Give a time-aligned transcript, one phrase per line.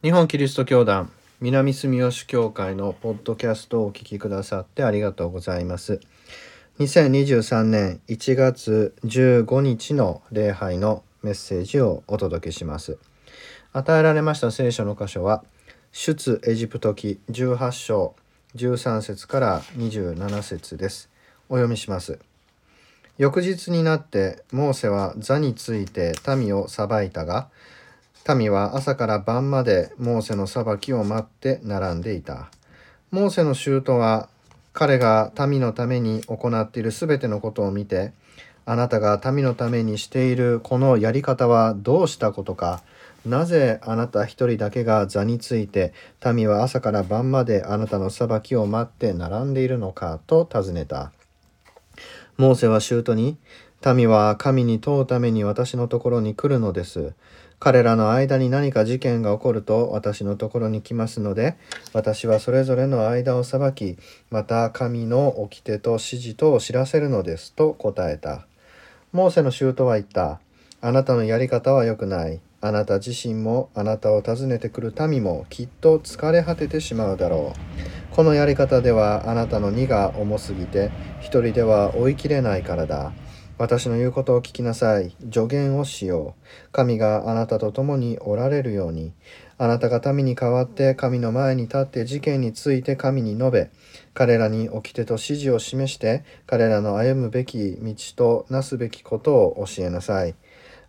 [0.00, 5.98] 日本キリスト教団南住吉教会のポッドキャストをお聞きくださってありがとうございます。
[6.78, 12.96] 2023年1月15日の礼拝のメッセージをお届けします。
[13.72, 15.42] 与えられました聖書の箇所は
[15.90, 18.14] 出エジプト記18章
[18.54, 21.10] 13節から27節です。
[21.48, 22.20] お読みします。
[23.16, 27.48] 翌日になってモーセは座について民を裁いたが
[28.34, 32.50] 民は朝から晩までモーセの裁きを待って並んでいた。
[33.10, 34.28] モーセの舅は
[34.72, 38.12] 彼が民のために行っているすべてのことを見て、
[38.66, 42.82] あなたが民のためにしているこのやり方はどうしたことか、
[43.24, 45.92] なぜあなた一人だけが座について
[46.34, 51.12] 民は朝から晩まであなたの裁きを待って並んでいるのかと尋ねた。
[52.36, 53.36] モーセは舅に、
[53.84, 57.14] 民は神に問うために私のところに来るのです。
[57.60, 61.56] 彼らの間に何か事件が起こると私のところに来ますので、
[61.92, 63.98] 私はそれぞれの間を裁き、
[64.30, 68.46] また神の掟と指示とを知らせるのですと答えた。
[69.12, 70.40] モーセの舅は言った。
[70.80, 72.40] あなたのやり方は良くない。
[72.60, 77.54] あなた自身もあなたを訪ねてくる民もきっと疲れ果ててしまうだろ
[78.12, 78.14] う。
[78.14, 83.12] このやり方ではあなたの荷が重すぎて一人では追いきれないからだ。
[83.58, 85.16] 私の言うことを聞きなさい。
[85.32, 86.70] 助言をしよう。
[86.70, 89.12] 神があなたと共におられるように。
[89.58, 93.70] あなたが民に代わって神の前に立って事件について神に述べ、
[94.14, 100.36] 彼らに掟と指示を示して、彼らの歩むべき道となすべきことを教えなさい。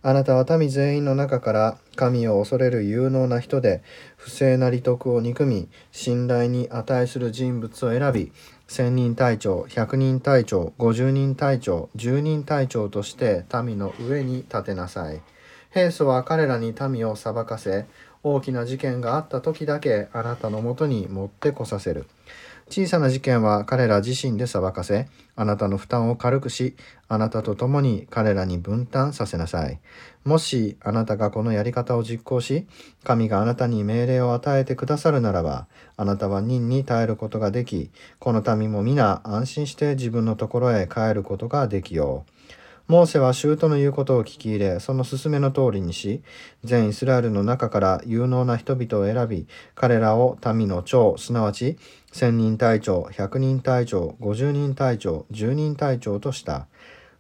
[0.02, 3.82] あなたは民全員の中から神を恐れる有能な人で、
[4.16, 8.32] 不正な利得を憎み、信頼に値する人物を選び、
[8.70, 15.22] 千人隊長、百人隊長、五十人隊長、十人隊長として民の上に立てなさい。
[15.74, 17.88] 平素は彼らに民を裁かせ、
[18.22, 22.06] 大きな事件があった時だけあなたのもとに持ってこさせる。
[22.70, 25.08] 小さな事件は彼ら自身で裁かせ、
[25.40, 26.76] あなたの負担を軽くし、
[27.08, 29.80] あなたと共に彼らに分担させなさい。
[30.26, 32.68] もしあなたがこのやり方を実行し、
[33.06, 37.90] 神があなたに命令を与えてくださるならば、あなたは任に耐えることができ、
[38.20, 42.39] この民も皆安心して自分のところへ帰ることができよう。
[42.90, 46.24] モーセは舅の言うことを聞き入れ、その勧めの通りにし、
[46.64, 49.46] 全イスラエルの中から有能な人々を選び、
[49.76, 51.78] 彼らを民の長、すなわち、
[52.12, 56.66] 千人隊長、百人隊長、五十人隊長、十人隊長とした。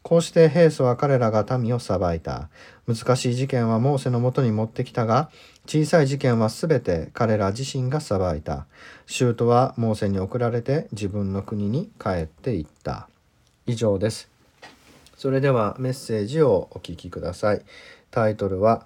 [0.01, 2.49] こうして平素は彼らが民を裁いた。
[2.87, 5.29] 難しい事件はモーセのもとに持ってきたが、
[5.67, 8.65] 小さい事件はすべて彼ら自身が裁いた。
[9.05, 13.07] 舅はモーセに送られて自分の国に帰っていった。
[13.67, 14.28] 以上です。
[15.19, 17.61] それではメッセージをお聞きください。
[18.09, 18.85] タイトルは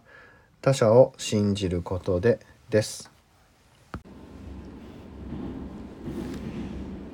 [0.63, 2.39] 他者を信じることで
[2.71, 3.11] です。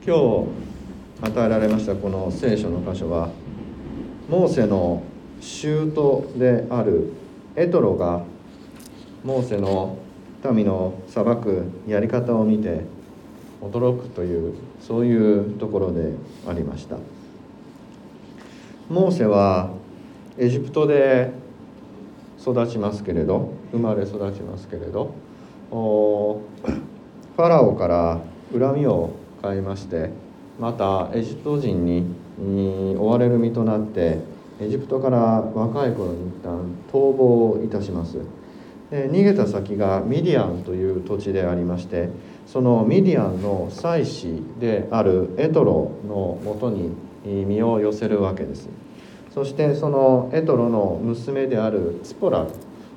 [0.08, 0.48] 今日
[1.22, 3.28] 与えられましたこの聖書の箇所は
[4.30, 5.04] モーセの
[5.42, 5.92] 舅
[6.38, 7.12] である
[7.58, 8.24] エトロが
[9.26, 9.98] モーセの
[10.50, 12.86] 民の裁くやり方を見て
[13.62, 16.14] 驚くというそういうところで
[16.48, 17.19] ありました。
[18.90, 19.70] モーセは
[20.40, 21.32] エジプトで
[22.42, 25.14] 育ちますけれど生まれ育ちますけれど
[25.70, 28.20] ファラオから
[28.52, 29.12] 恨みを
[29.44, 30.10] 買いまして
[30.60, 32.16] またエジプト人に
[32.98, 34.18] 追われる身となって
[34.60, 38.18] エジプトから若い頃に一旦逃亡いたします。
[38.90, 42.10] で逃げた先がミディアンという土地でありまして
[42.48, 46.90] そのミディアンの妻子であるエトロのもとに
[47.26, 48.70] 身を寄せるわけです。
[49.34, 52.48] そしてそのエトロの娘であるツポラ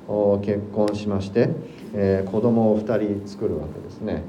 [0.07, 1.49] と結婚しまして、
[1.93, 4.23] えー、子供を2人作るわけですね。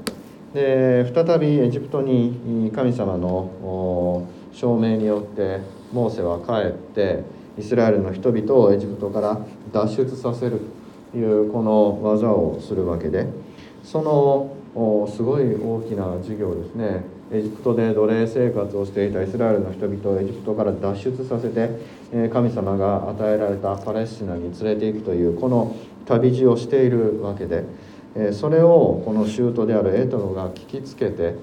[0.53, 5.59] で再びエジプトに神様の証明によって
[5.91, 7.23] モーセは帰って
[7.57, 9.39] イスラエルの人々をエジプトから
[9.73, 10.61] 脱出させる
[11.11, 13.27] というこの技をするわけで
[13.83, 17.14] そのすごい大きな授業ですね。
[17.35, 21.69] エジプトで奴隷生活をしていたイスラエルの人々をエジプトから脱出させて
[22.29, 27.65] 神様が与えられたパレスチナに連れていくというこの旅路をしているわけで
[28.31, 31.35] それをこの舅であるエトロが聞きつけて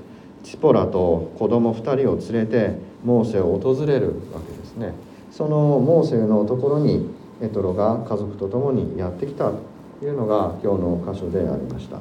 [0.42, 4.94] チポラと子供2人を連れてモーセを訪れるわけですね
[5.30, 7.10] そのモーセのところに
[7.42, 9.58] エトロが家族と共にやってきたと
[10.02, 11.98] いうのが今日の箇所でありました。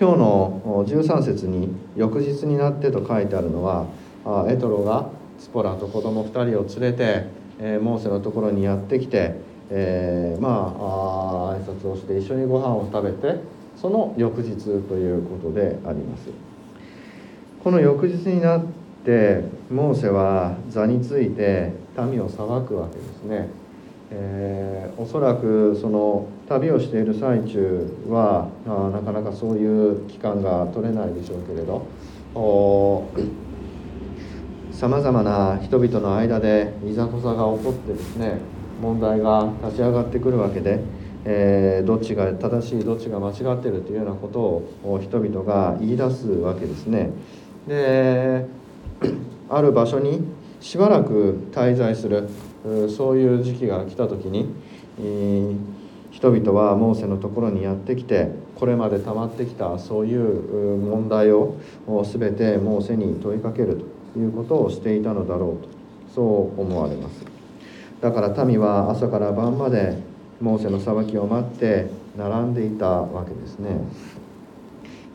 [0.00, 3.86] 今日の13節に「翌日になって」と書いてあるのは
[4.48, 5.08] エトロが
[5.40, 7.24] スポラと子供2人を連れて、
[7.58, 9.34] えモーセのところにやってきて、
[9.70, 13.40] えー、まあ挨拶をして一緒にご飯を食べて
[13.74, 16.28] その翌日ということであります。
[17.64, 18.60] この翌日になっ
[19.04, 23.48] てモーセは座について民を裁くわけですね、
[24.12, 31.86] えー、おそらくその旅をしている最中はあなかなかそういう期間が取れないでしょうけれど
[34.72, 38.38] さまざまな人々の間でいざこざが起こってですね
[38.80, 40.80] 問題が立ち上がってくるわけで、
[41.24, 44.40] えー、どっちが正しいどっちが間違ってるというようなこと
[44.88, 47.10] を人々が言い出すわけですね。
[47.66, 48.46] で
[49.50, 50.22] ある場所に
[50.60, 52.28] しばらく滞在する
[52.88, 54.48] そういう時期が来た時に
[56.18, 61.56] 人々はモーセのところにやってきてこれまで溜まってきたそういう問題を
[61.86, 63.98] 全てモーセに問いかけると。
[64.16, 65.68] いうことをしていたのだろうと
[66.14, 67.24] そう思われます
[68.00, 69.98] だから民は朝から晩まで
[70.40, 71.86] モーセの裁きを待って
[72.16, 73.80] 並んでいたわけですね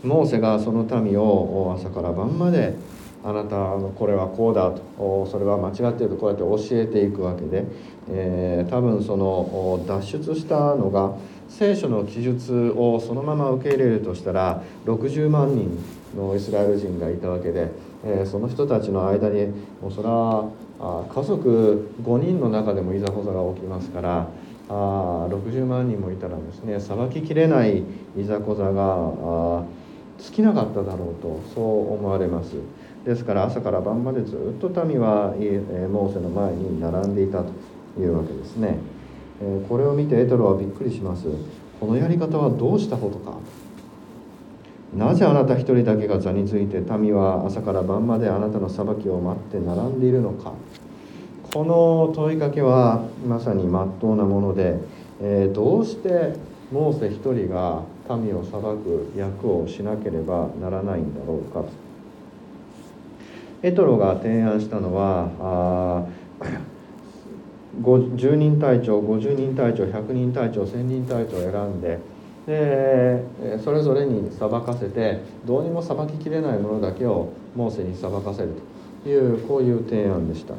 [0.04, 2.76] モーセがその民を朝から晩まで
[3.24, 7.66] あなたのこれはこうだとそれは間違っているとこうやって教えていくわけで、
[8.10, 11.16] えー、多分その脱出したのが
[11.50, 15.78] 聖書の記述をそのまま受け入れるとしたら60万人
[16.18, 17.72] のイスラエル人がいたわけで
[18.06, 19.48] えー、その人たちの間に
[19.82, 20.50] もうそれは
[20.80, 24.28] あ家族5人の中でもいざこざが起きますから
[24.70, 27.84] あ60万人もいたらですねさばききれない
[28.18, 29.64] いざこざがあ
[30.20, 32.56] 尽きなかっただろうとそう思われます。
[33.06, 37.52] ですから朝から晩までずっと民は、え、モーセの前に並んでいたと
[38.00, 38.78] いうわけですね、
[39.42, 41.28] え、これを見てエトロはびっくりします。
[41.80, 43.38] このやり方はどうしたことか。
[44.96, 50.54] なぜあなた一人だけが座について民は朝から晩まであなたの裁きを待って並んでいるのか。
[51.54, 54.78] この問いかけはまさに真っ当なもので、
[55.22, 56.36] えー、どうして
[56.72, 61.66] モーセ一人が民を裁く役をしなければならないんだろうか。
[63.64, 66.06] エトロが提案したのはあ
[67.82, 72.00] 10人隊長50人隊長100人隊長1000人隊長を選んで
[72.46, 73.24] で
[73.64, 78.50] それぞれに裁かせてどうにも裁ききれないものだけをモーセに裁かせる
[79.04, 80.54] というこういう提案でした。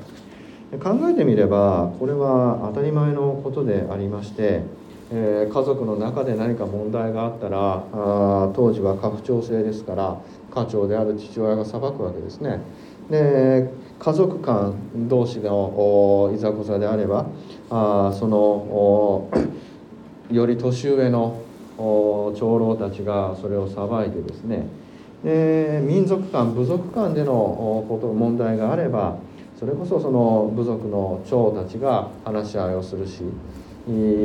[0.78, 4.62] 考えてみればこれは当たり前のことでありまして、
[5.10, 10.18] えー、家族の中で何か問題があったらあ当時は家父長制ですから
[10.50, 12.60] 家長である父親が裁くわけですね。
[13.10, 14.74] で家族間
[15.08, 17.26] 同士のいざこざであれば
[17.70, 19.28] あその
[20.30, 21.36] より年上の
[21.76, 24.66] 長老たちがそれを裁いてですね。
[25.22, 27.32] で民族間部族間での
[27.88, 29.16] こと問題があれば
[29.58, 33.22] それこそその部族の長たちが話し合いをするし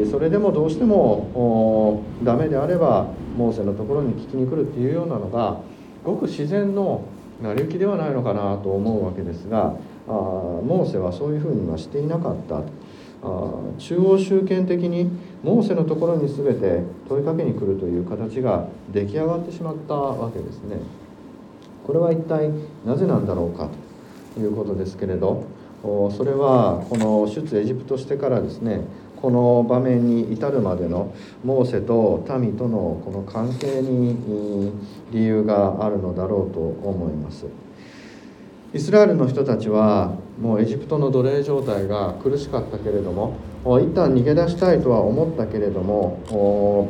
[0.10, 5.58] それでもどうしてもダメであればモーセのところに聞きに来るっていうようなのが
[6.04, 7.04] ごく自然の
[7.42, 9.76] 成り行きではないのかなと思うわけですが
[10.08, 12.62] あモーセはそういうふうにはしていなかったあ。
[13.78, 15.10] 中央集権的に
[15.44, 20.78] モーセのところに全て問いかけに来るという形が出来上がってしまったわけですね。
[21.86, 22.52] これは一体
[22.86, 23.70] なぜなんだろうか
[24.36, 25.44] ということですけれど
[25.82, 28.82] それはこの出エジプトしてからですね
[29.22, 31.14] この場面に至るまでの
[31.44, 34.72] モーセと民とのこの関係に
[35.12, 37.46] 理由があるのだろうと思います。
[38.74, 43.34] イスラエルの人たちはもうエジプトの奴隷状態が苦しかったけれども
[43.80, 46.90] 一旦逃げ出したいとは思ったけれども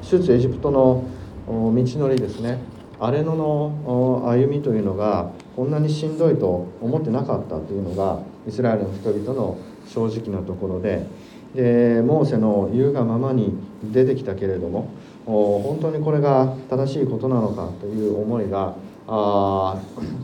[0.00, 1.04] 出エジプトの
[1.48, 2.58] 道のりですね
[3.00, 9.58] 荒れ野の歩みというのがこんなにしんどいと思ってなかったというのがイスラエルの人々の
[9.92, 11.06] 正直なところで
[11.54, 13.54] でモーセの言うがままに
[13.92, 14.88] 出てきたけれども
[15.26, 18.74] 本当にこれが正しいことなのかという思いが
[19.06, 19.76] あ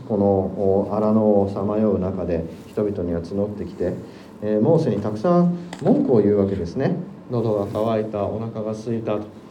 [0.07, 3.93] この荒野をさまよう中で人々には募ってきて、
[4.41, 6.95] えー、モーセにたくさん文句を言うわけですね。
[7.29, 9.49] 喉が渇いたお腹が空いたと。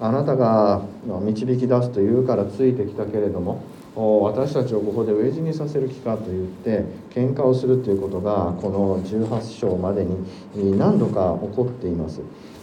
[0.00, 0.82] あなたが
[1.22, 3.62] 導き出すと言うからついてきたけれども
[3.98, 12.20] 私たちをここで飢え死にさせる気かと言って喧嘩をするということがこの18章までに何度か起こっています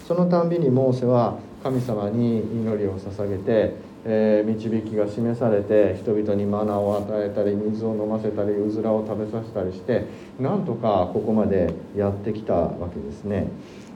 [0.08, 10.06] そのたんびにモーセは神様に祈りを捧げてえー、導きが示されて人々にマナーを与えたり水を飲ませたりうずらを食べさせたりして
[10.40, 13.48] なんとかここまでやってきたわけですね。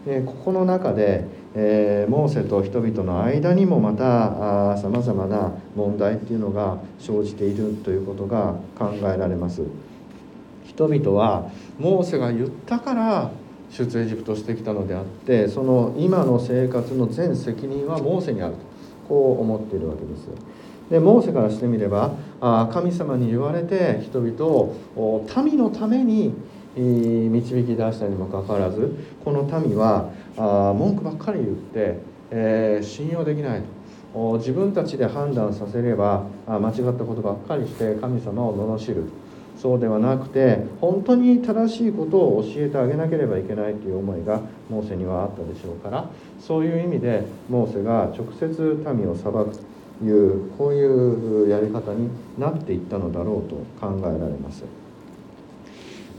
[0.06, 1.26] でここの中で、
[1.56, 9.64] えー、モーセと人々の間にもまたさまざまな問題っていうのが生じているということが考えられます。
[10.66, 13.32] 人々はモーセが言ったから
[13.72, 18.60] 出エジプトしてきたのであってその今の生活の全責任はモーセにあると
[19.08, 20.28] こう思っているわけです。
[20.90, 26.34] でモーセからしてみればあ神様に言われて人々を民のために
[26.76, 32.00] 導き出したにもかかわらずこの民はあ文句ばっかり言って、
[32.32, 33.62] えー、信用できない
[34.14, 39.04] と自分たちで判断させれば間違ったことばっかりして神様を罵る
[39.62, 49.58] そうではなくて本当に正しいことを教えてあげなければいけないという思いがモーセにはあったでしょうからそういう意味でモーセが直接民を裁く
[50.00, 53.56] というこういうやり方になっていったのだろうと
[53.86, 54.64] 考えられます。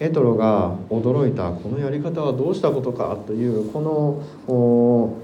[0.00, 3.80] エトロが驚いたこのやり方はどうしたことかというこ
[4.48, 5.14] の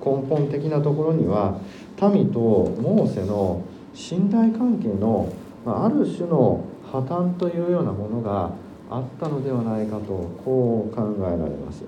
[0.00, 1.60] 根本的なところには
[2.00, 3.62] 民とモーセの
[3.92, 5.30] 信頼関係の
[5.66, 8.50] ある種の破綻というようなものが
[8.90, 10.06] あったのではないかと
[10.44, 11.84] こう考えられます。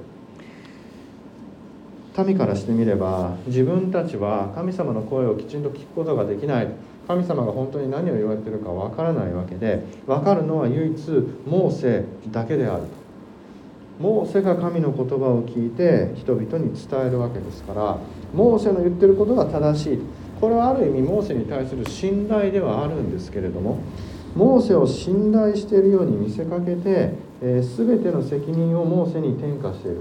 [2.25, 6.69] 民からしてみれば自分たちは神様の声をきちんと聞くことができない。
[7.07, 11.11] 神様が本当に何を言われてるかわからないわけで分かるのは唯一
[11.47, 12.83] モーセだけである
[14.01, 17.99] モーセが神の言葉を聞いて人々に伝えるわけですから
[18.35, 19.99] モーセの言ってることが正しい。
[20.41, 23.79] これはある意味モーセに対する信頼ではあるんですけれども
[24.35, 30.01] モーセを信頼しているように見せかけて、えー、全ての責任をモーセに転嫁している。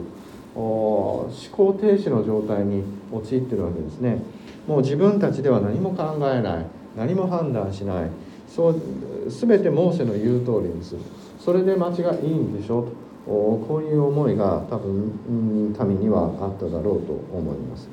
[0.56, 4.22] 思考停止の状態に陥っているわけですね。
[4.68, 6.66] もう自分たちでは何も考えない。
[6.96, 8.10] 何も判断しない。
[8.48, 8.82] そう
[9.30, 11.02] 全てモーセの言う通りにする。
[11.40, 13.06] それで間違いいんでしょと。
[13.26, 17.90] こういう思いが多分民にはあっただろうと思います。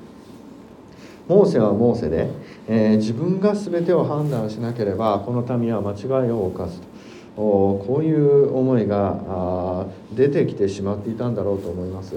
[1.27, 2.29] モーセはモーセで、
[2.69, 6.93] えー、自分が全てを判断しなければこの民は間違いを犯すと。
[7.37, 12.15] こういう思いが出てきてしまっていたんだろうと思います。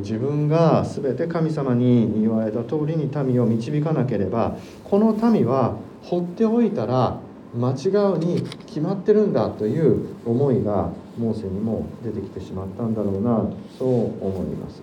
[0.00, 7.18] 自分が全て神様に言われた通りに民を導かなければこの民は放っておいたら
[7.56, 13.48] 間違うに決まってるんだという思いがモーセにも出てきてしまったんだろうな
[13.78, 13.88] そう
[14.24, 14.82] 思います。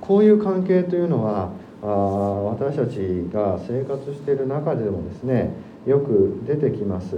[0.00, 1.50] こういう関係というのは
[1.82, 2.96] あ私たち
[3.32, 5.52] が生活している中でもですね
[5.86, 7.16] よく出てきます、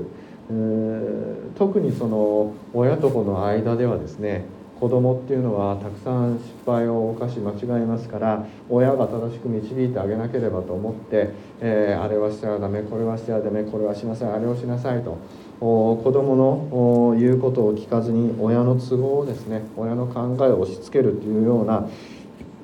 [0.50, 4.44] えー、特にその親と子の間ではですね
[4.80, 15.18] 子供っていうのはたくさん失敗を犯し間違いますから親が正しく導いてあげなければと思って、えー、あれはしてはダメこれはしてはダメこれはしなさいあれをしなさいと
[15.60, 21.87] 子供の言うことを聞かずに親の都合をですね親の考えを押し付けるというような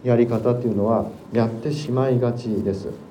[0.02, 3.05] やり方っていうのはやってしまいがちです。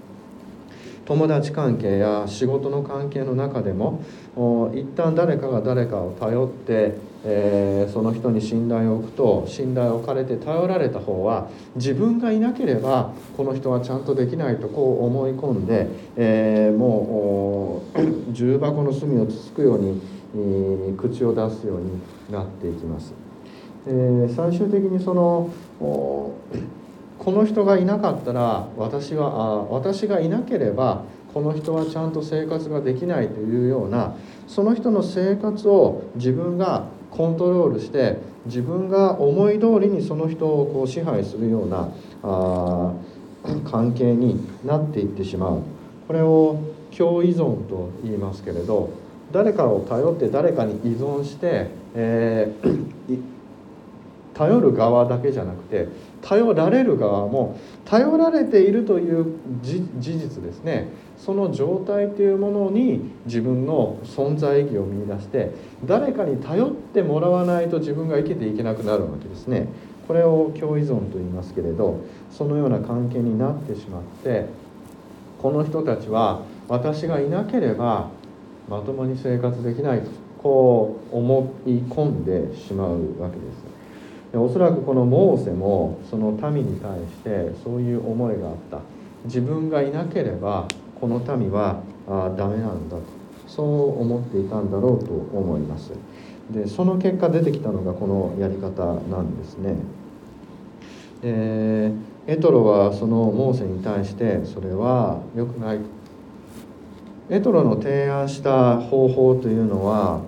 [1.06, 4.02] 友達関係や仕事の関係の中でも
[4.74, 18.02] 一旦誰かが誰かを頼って、えー、その人に信頼を置くと信頼を置かれて頼られた方は自分がいなければこの人はちゃんとできないとこう思い込んで、えー、もう
[18.34, 20.02] 重箱の隅をつつくように、
[20.36, 23.14] えー、口を出すようになっていきます。
[23.88, 25.50] えー、最終的にその
[27.26, 34.16] この人がいなかったら私はあ私がいなければこの人はちゃんと生活ができないというような
[34.48, 41.90] その人の生活を自分がコントロールして自分が思い通りにその人をこう支配するような
[42.22, 42.94] あ
[43.72, 45.64] 関係になっていってしまう。
[46.08, 46.60] これを
[46.96, 48.92] 共依存と言いますけれど
[49.32, 53.20] 誰かを頼って誰かに依存して、えー、
[54.36, 55.88] 頼る側だけじゃなくて
[56.22, 59.26] 頼られる側も頼られているという
[59.64, 60.90] 事実ですね。
[61.18, 65.52] その状態というものに自分の存在意義を見いだして
[65.86, 69.70] 誰かに頼ってもらわないと自分が生きていけなくなるわけですね。
[70.08, 74.46] これを共依存と言いますけれどそのような関係になってしまって
[75.42, 78.10] この人たちは私がいなければ
[78.68, 80.10] まともに生活できないと
[80.42, 83.75] こう思い込んでしまうわけです。
[84.36, 88.80] でおそらくこのモーセもその民に対してそういう思いがあった。
[89.24, 90.68] 自分がいなければ
[91.00, 93.04] この民はあダメなんだと。
[93.48, 95.94] そう思っていたんだろうと思います。
[96.52, 99.78] でその結果出てきたのがこのやり方なんですね。
[101.22, 101.94] で
[102.28, 105.80] エトロはそのモーセに対してそれは良くない。
[107.30, 110.20] エトロの提案した方法というのは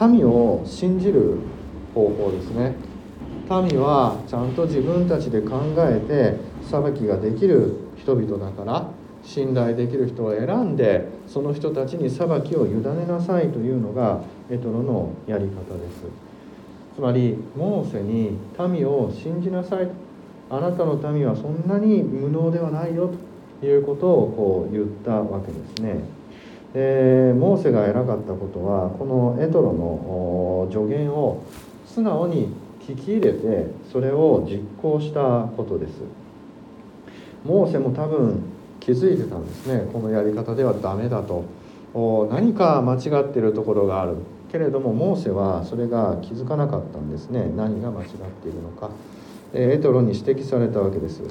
[0.00, 1.40] 民を信じる
[1.94, 2.83] 方法ですね。
[3.50, 8.90] 民はちゃんと自分たちで考えて裁きができる人々だから
[9.22, 14.20] 信頼できる人を選んでその人たちに裁きを委ねなさいというのが
[14.50, 16.04] エトロのやり方です
[16.94, 19.88] つまりモーセに民を信じなさい
[20.50, 23.10] あなたの民はそんなに無能ではないよ
[23.60, 26.04] ということをこう言ったわけですね。
[26.74, 31.42] でモーセが偉かったことはこのエトロの助言を
[31.86, 32.52] 素直に
[32.86, 35.92] 聞き入れてそれを実行したことです。
[37.44, 38.42] モーセも多分
[38.80, 39.88] 気づいてたんですね。
[39.92, 41.44] このやり方ではダメだと。
[42.30, 44.16] 何か間違ってるところがある。
[44.52, 47.50] けれどもモーセはそれが気づかなかったんですね。
[47.56, 48.08] 何が間違っ
[48.42, 48.90] ているのか。
[49.54, 51.22] エトロに指摘されたわけです。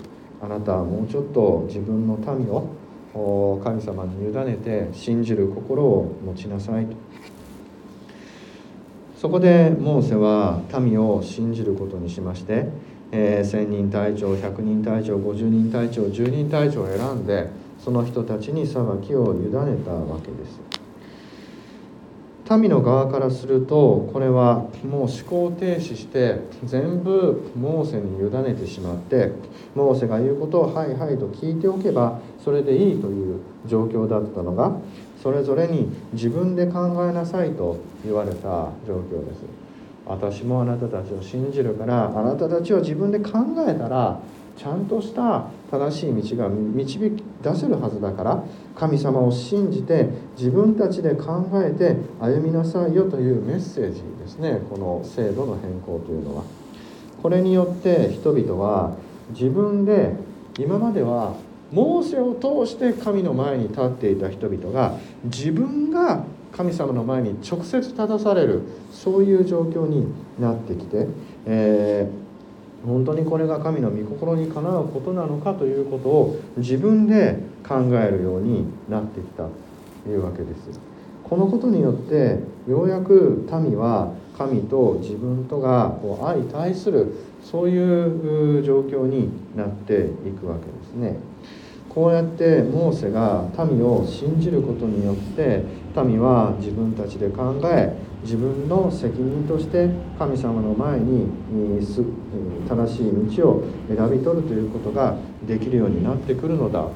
[0.41, 6.95] あなたはもうちょっと自分の民を神様に委ねて信じる心を持ちなさいと。
[9.23, 12.65] そこでモーセは民を信じることにしまして、
[13.13, 17.47] えー、1,000人隊長100人隊長50人隊長10人隊長を選んで
[17.79, 20.59] その人たちに裁きを委ねたわけです。
[22.57, 29.31] 民の側からするとこれはもう思考停止して全部モーセに委ねてしまって
[29.73, 34.77] モーセが言うことを「はいはい」と聞いておけばそれでいいという状況だったのが
[35.23, 39.39] それぞれに自分で考えなさいと言われた状況です
[40.05, 44.19] 私もあなたたちを信じるからあなたたちは自分で考えたら
[44.57, 48.43] ちゃんとした正しい道が導き出せるはずだから
[48.75, 56.43] 神様を信じて自分たちで考えて歩みなさいよというメッセージですねこの制度の変更というのは。
[57.21, 58.97] これによって人々は
[59.29, 60.13] 自分で
[60.59, 61.37] 今までは
[61.73, 66.23] モーセを通して神の前に立っていた人々が自分が
[66.55, 68.61] 神様の前に直接立たされる
[68.91, 70.05] そういう状況に
[70.39, 71.07] なってきて、
[71.47, 80.79] えー、本当にこれが神の御心にかなうことなのかということを自分で考えるようになってきたというわけです。
[81.23, 82.37] このことによって
[82.69, 91.17] ようやく民は神と自分とがこう相対するそういう状況になっていくわけですね。
[91.93, 95.63] こうやってモーセが民を信じることによって
[95.95, 101.29] 民は自分たちで考え自分の責任として神様の前に
[102.67, 105.15] 正しい道を選び取るということが
[105.45, 106.87] できるようになってくるのだ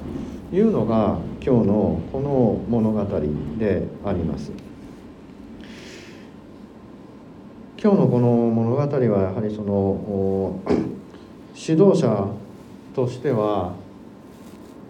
[0.50, 3.04] というのが今日のこの物語
[3.60, 4.52] であります。
[7.80, 10.60] 今日のこの物語はやはりその
[11.56, 12.28] 指導者
[12.96, 13.74] としては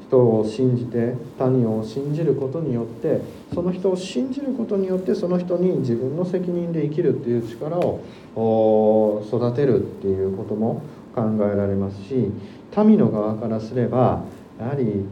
[0.07, 3.21] 人を信じて他人を信じることによって
[3.53, 10.81] その人を信じることによってその人に自分の責任で生きるっていう力を育てるっていうことも
[11.13, 12.31] 考えられますし
[12.77, 14.23] 民の側からすれば
[14.59, 15.05] やはり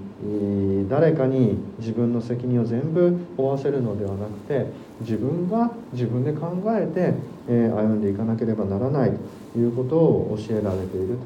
[0.90, 4.68] 誰かに自分の責任を全部負わせるのではなくて
[5.02, 7.14] 自分が自分で考えて
[7.48, 9.12] 歩んでいかなければならない
[9.54, 11.18] ということを教えられている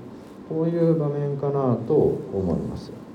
[0.50, 3.09] こういう場面かなと思います。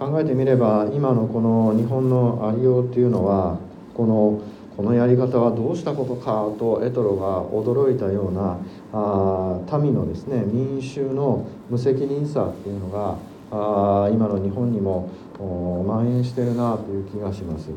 [0.00, 3.58] 考えてみれば今のこの日本のありようっていうのは
[3.92, 4.40] この
[4.74, 8.58] このやり方はどうしたことかとエトロが驚いたような
[8.94, 13.18] あ民のですね民衆の無責任さっていうのが
[13.52, 17.68] あ今の日本にも蔓延してるなという気がします。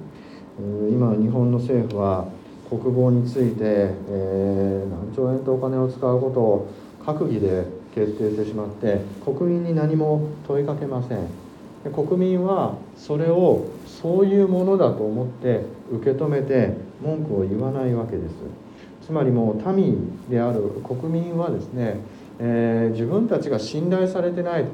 [0.90, 2.28] 今の日本の政府は
[2.70, 6.72] 国防について、えー、何兆円とお金を使うことを
[7.04, 11.43] 閣議で決定してしまって国民に何も問いかけません。
[11.92, 18.34] 国民はそれをそういうものだと思って受け止めて文句を言わないわけです。
[19.06, 21.98] つまりもう民である国民はですね、
[22.40, 24.66] えー、自分たちが信頼されてない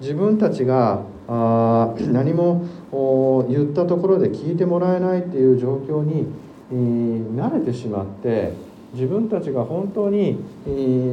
[0.00, 2.66] 自分たちがあ 何も
[3.48, 6.26] 言ったところで聞いてもらえないっていう状況に
[6.70, 8.52] え慣れてしまって
[8.94, 10.38] 自分たちが本当に、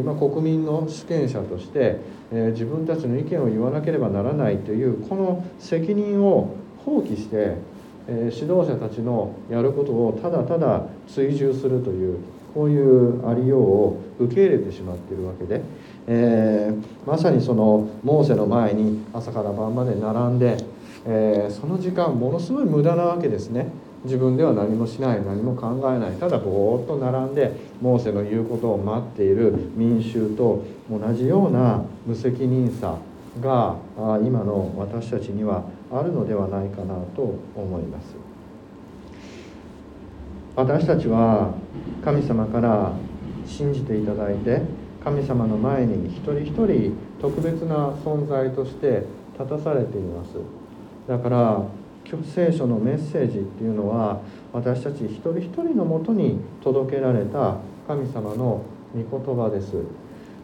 [0.06, 2.00] まあ、国民の主権者として
[2.32, 7.58] え自分たちの意見を言わなければならないというこの責任を放棄して、
[8.08, 12.20] え指導者たちのやることをただただ追従するという
[12.54, 15.62] こういうありようを受け入れてしまっているわけで、
[16.08, 20.58] えー、まさにそのモーセの前に朝から晩まで並んで、
[21.06, 23.70] えー、その時間ものすごい無駄なわけですね。
[24.06, 32.98] 自分では何もしない何も考えないただぼーっと並んでモーセの言うことを待っている民衆と同じような無責任さ
[33.42, 33.76] が
[34.24, 38.16] 今の私たちにはあるのではないかなと思います。
[40.56, 41.54] 私たちは
[42.04, 42.94] 神様から
[43.46, 44.62] 信じていただいて
[45.04, 49.04] 神様の前に一人一人特別な存在として
[49.38, 50.30] 立たされています。
[51.08, 51.62] だから
[52.24, 54.20] 聖書のメッセージっていうのは
[54.54, 58.62] 私たち一人一人のもとに届けられた神様の
[58.94, 59.74] 御言葉です、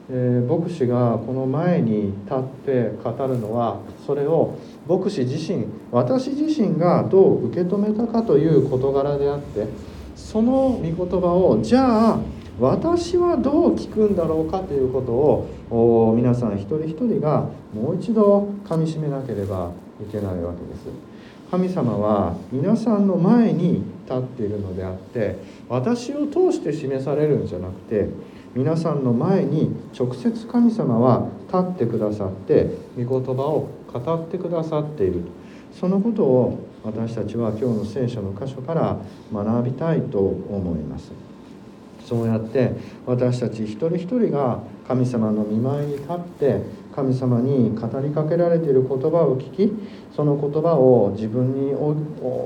[0.09, 9.67] えー、牧師がこの前に立って語るのはそれを牧師自身私自身がどう受け止めたかという事柄であって
[10.15, 12.19] その御言葉をじゃあ
[12.59, 15.11] 私はどう聞くんだろうかということ
[15.75, 19.71] を皆さん一人一人がもう一度かみしめなければ
[20.01, 21.10] いけないわけです。
[21.51, 25.35] 神様は皆さんの前に立っているのであって
[25.67, 28.07] 私を通して示されるんじゃなくて
[28.55, 35.23] 皆さんの前に直接神様は立ってくださって御言葉を語ってくださっている。
[35.77, 38.97] そのことを私たちは今日の聖書の箇所から
[39.33, 41.11] 学びたいと思います。
[42.05, 42.73] そうやって
[43.05, 46.61] 私たち一人一人が神様の見舞いに立って
[46.95, 49.73] 神様に語りかけられている言葉を聞き
[50.15, 51.71] その言葉を自分に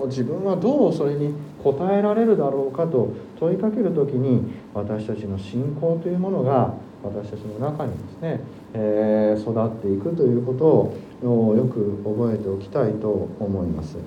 [0.08, 8.39] 自分はどうそれに応えられるだろうかと問いかける時に私たちの信仰というものが私たちの中にですね、
[8.73, 13.97] えー、育っていくということをよく覚えておきたいと思います。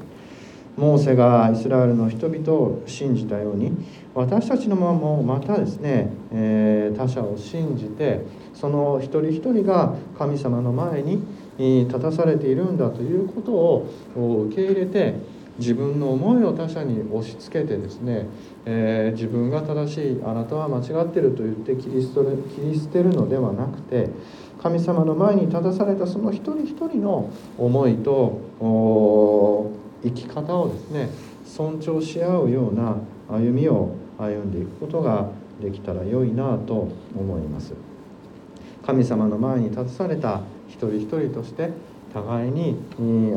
[0.78, 3.72] モーセがイスラエルの人々を信じたように
[4.14, 11.20] 私たちのままもまたですね、えー、他者を信じてその一人一人が神様の前に
[11.58, 15.16] 立たされているんだということを受け入れて
[15.58, 18.26] 自分の思いを他者に押し付けてですね、
[18.64, 24.08] えー、自分が正しいあなたは間違ってると言って切り捨てる切り捨てるのではなくて
[24.62, 28.40] 神様の前に立たされたその一人一人の思いと
[30.02, 31.10] 生き方をですね
[31.44, 32.96] 尊重し合うような
[33.28, 35.30] 歩みを歩んでいくことが
[35.60, 37.74] できたら良いなと思います。
[38.84, 41.70] 神様の前に立たされた一人一人として
[42.12, 42.76] 互いに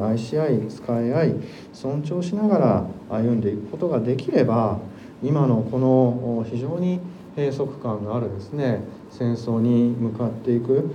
[0.01, 1.35] 愛し合い使い合い
[1.73, 4.79] 尊重しながら歩んでいくことができれば
[5.21, 6.99] 今のこの非常に
[7.35, 10.89] 閉塞感があるですね戦争に向かっていく。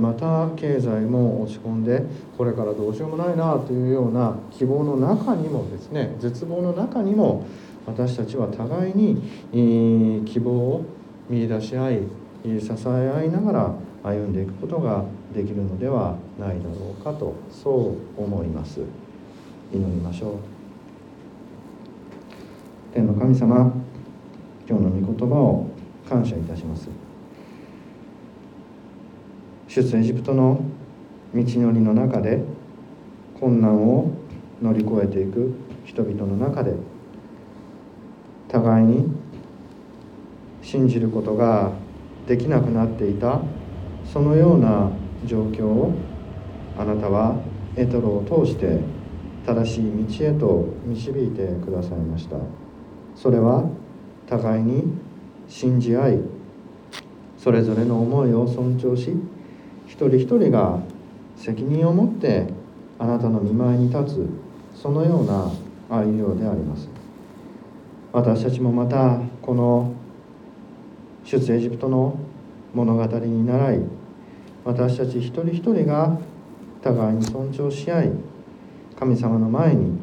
[0.00, 2.02] また経済も落ち込んで
[2.36, 7.46] これからどうしようもないなというような希望の中にもですね絶望の中にも
[7.86, 10.84] 私たちは互いに希望を
[11.30, 12.00] 見いだし合い
[12.44, 15.04] 支え合いながら歩んでいくことが
[15.34, 18.80] できるのではないだろうかとそう思います。
[19.72, 20.32] 祈りましょう。
[22.94, 23.72] 天の神様
[24.68, 25.66] 今日の御言葉を
[26.08, 27.07] 感謝いたします。
[29.82, 30.60] 出エジプトの
[31.34, 32.42] 道のりの中で
[33.38, 34.10] 困難を
[34.60, 36.74] 乗り越えていく人々の中で
[38.48, 39.06] 互いに
[40.62, 41.72] 信じることが
[42.26, 43.40] できなくなっていた
[44.12, 44.90] そのような
[45.24, 45.94] 状況を
[46.76, 47.36] あなたは
[47.76, 48.80] エトロを通して
[49.46, 52.36] 正しい道へと導いてくださいました。
[53.14, 53.64] それは
[54.28, 54.84] 互いに
[55.48, 56.18] 信じ合い
[57.36, 59.16] それぞれの思いを尊重し
[59.98, 60.78] 一人一人が
[61.34, 62.46] 責任を持って
[63.00, 65.50] あなたの見舞いに立つそのような
[65.90, 66.88] 愛情であります。
[68.12, 69.92] 私たちもまたこの
[71.24, 72.16] 出エジプトの
[72.74, 73.80] 物語に倣い
[74.64, 76.16] 私たち一人一人が
[76.80, 78.12] 互いに尊重し合い
[78.96, 79.98] 神様の前に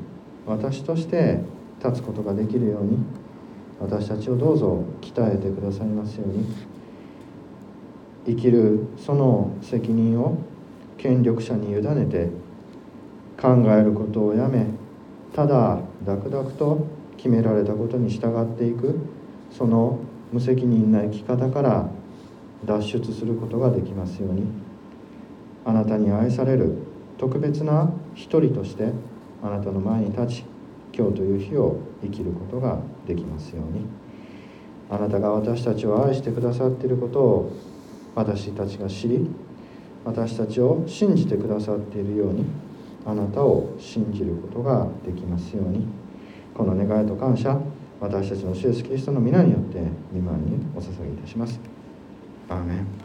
[0.45, 1.39] 私として
[1.81, 2.97] 立つことができるように
[3.79, 6.74] 私たちをどうぞ鍛えてくださいますように。
[8.25, 10.37] 生きるその責任を
[10.97, 12.29] 権力者に委ねて
[13.39, 14.65] 考えることをやめ
[15.33, 18.99] ただ黙々と決められたことに従っていく
[19.51, 19.99] その
[20.31, 21.89] 無責任な生き方から
[22.65, 24.65] 脱出することができますように。
[25.67, 26.77] あなたに愛される
[27.17, 28.91] 特別な一人として
[29.41, 30.45] あなたの前に立ち
[30.93, 33.85] 今日という日を生きることができますように。
[34.89, 37.51] あなたが私たちを愛してくださっていることを
[38.15, 39.29] 私たちが知り
[40.03, 42.45] 私たちを信じてくださっているように
[43.05, 45.85] あなたを信じることができますように
[46.53, 47.59] この願いと感謝
[47.99, 49.79] 私たちの主イエスキリストの皆によって
[50.13, 51.59] 御前にお捧げいたします。
[52.49, 53.04] アーメン